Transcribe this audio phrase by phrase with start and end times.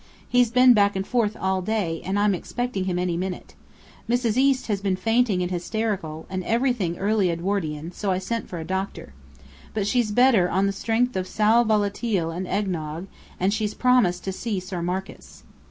[0.27, 3.53] He's been back and forth all day; and I'm expecting him any minute.
[4.09, 4.35] Mrs.
[4.35, 8.65] East has been fainting and hysterical, and everything early Edwardian, so I sent for a
[8.65, 9.13] doctor.
[9.75, 13.09] But she's better on the strength of sal volatile and eggnog,
[13.39, 15.43] and she's promised to see Sir Marcus."